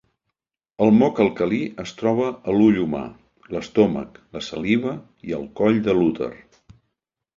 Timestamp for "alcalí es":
1.25-1.93